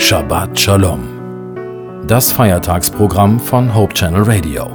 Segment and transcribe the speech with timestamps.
[0.00, 2.06] Shabbat Shalom.
[2.08, 4.66] Das Feiertagsprogramm von Hope Channel Radio.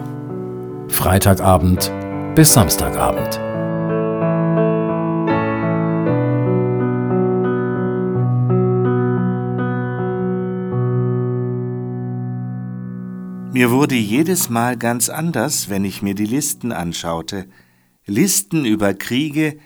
[0.88, 1.92] Freitagabend
[2.36, 3.42] bis Samstagabend.
[13.52, 17.48] Mir wurde jedes Mal ganz anders, wenn ich mir die Listen anschaute.
[18.06, 19.58] Listen über Kriege,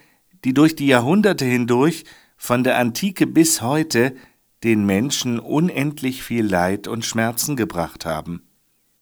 [0.45, 2.05] die durch die Jahrhunderte hindurch,
[2.37, 4.15] von der Antike bis heute,
[4.63, 8.43] den Menschen unendlich viel Leid und Schmerzen gebracht haben.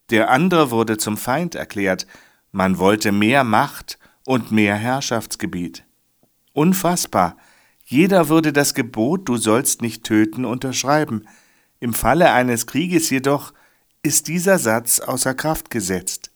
[0.09, 2.07] Der andere wurde zum Feind erklärt,
[2.51, 5.83] man wollte mehr Macht und mehr Herrschaftsgebiet.
[6.53, 7.37] Unfassbar,
[7.83, 11.23] jeder würde das Gebot, du sollst nicht töten, unterschreiben.
[11.79, 13.53] Im Falle eines Krieges jedoch
[14.03, 16.31] ist dieser Satz außer Kraft gesetzt.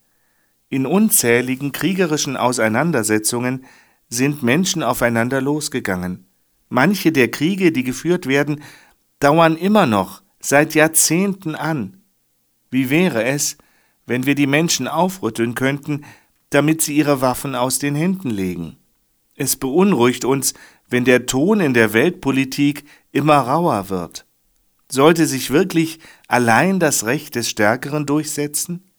[0.69, 3.65] In unzähligen kriegerischen Auseinandersetzungen
[4.09, 6.27] sind Menschen aufeinander losgegangen.
[6.69, 8.61] Manche der Kriege, die geführt werden,
[9.21, 12.01] dauern immer noch seit Jahrzehnten an.
[12.69, 13.57] Wie wäre es,
[14.05, 16.03] wenn wir die Menschen aufrütteln könnten,
[16.49, 18.77] damit sie ihre Waffen aus den Händen legen?
[19.35, 20.53] Es beunruhigt uns,
[20.89, 24.25] wenn der Ton in der Weltpolitik immer rauer wird.
[24.89, 28.91] Sollte sich wirklich allein das Recht des Stärkeren durchsetzen?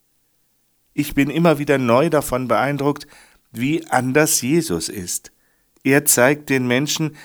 [0.95, 3.07] Ich bin immer wieder neu davon beeindruckt,
[3.51, 5.33] wie anders Jesus ist.
[5.85, 7.17] Er zeigt den Menschen,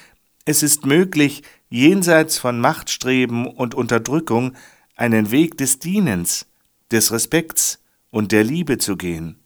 [0.48, 4.54] es ist möglich, jenseits von Machtstreben und Unterdrückung
[4.96, 6.48] einen Weg des Dienens,
[6.90, 9.40] des Respekts und der Liebe zu gehen.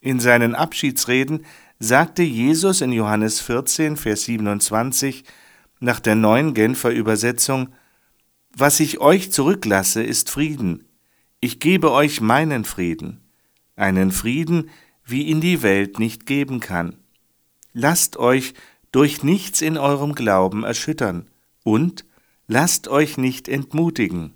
[0.00, 1.44] In seinen Abschiedsreden
[1.80, 5.24] sagte Jesus in Johannes 14, Vers 27
[5.80, 7.70] nach der neuen Genfer Übersetzung,
[8.56, 10.86] Was ich euch zurücklasse, ist Frieden.
[11.40, 13.20] Ich gebe euch meinen Frieden,
[13.74, 14.70] einen Frieden,
[15.04, 16.98] wie ihn die Welt nicht geben kann.
[17.72, 18.54] Lasst euch
[18.94, 21.28] durch nichts in eurem Glauben erschüttern
[21.64, 22.04] und
[22.46, 24.34] lasst euch nicht entmutigen.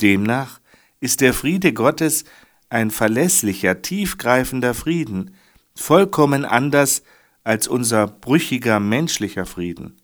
[0.00, 0.58] Demnach
[1.00, 2.24] ist der Friede Gottes
[2.70, 5.34] ein verlässlicher, tiefgreifender Frieden,
[5.74, 7.02] vollkommen anders
[7.44, 10.00] als unser brüchiger menschlicher Frieden.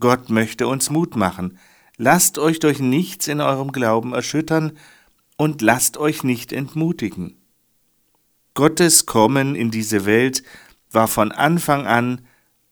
[0.00, 1.56] Gott möchte uns Mut machen,
[1.98, 4.72] lasst euch durch nichts in eurem Glauben erschüttern
[5.36, 7.36] und lasst euch nicht entmutigen.
[8.54, 10.42] Gottes Kommen in diese Welt
[10.90, 12.22] war von Anfang an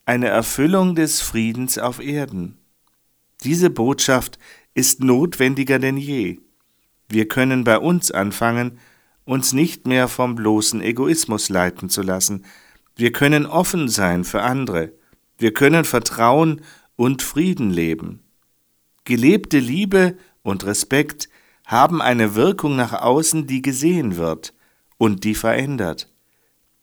[0.09, 2.57] eine Erfüllung des Friedens auf Erden.
[3.45, 4.39] Diese Botschaft
[4.73, 6.39] ist notwendiger denn je.
[7.11, 8.79] Wir können bei uns anfangen,
[9.27, 12.47] uns nicht mehr vom bloßen Egoismus leiten zu lassen.
[12.97, 14.95] Wir können offen sein für andere.
[15.37, 16.63] Wir können Vertrauen
[16.97, 18.23] und Frieden leben.
[19.05, 21.29] Gelebte Liebe und Respekt
[21.67, 24.55] haben eine Wirkung nach außen, die gesehen wird
[24.97, 26.11] und die verändert.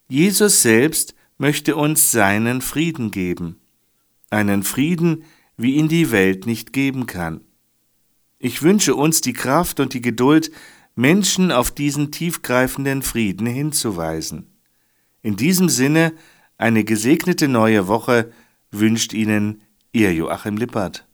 [0.08, 3.60] Jesus selbst möchte uns seinen Frieden geben,
[4.30, 5.24] einen Frieden,
[5.58, 7.42] wie ihn die Welt nicht geben kann.
[8.40, 10.52] Ich wünsche uns die Kraft und die Geduld,
[10.96, 14.48] Menschen auf diesen tiefgreifenden Frieden hinzuweisen.
[15.22, 16.14] In diesem Sinne
[16.58, 18.32] eine gesegnete neue Woche
[18.72, 21.05] wünscht Ihnen Ihr Joachim Lippert.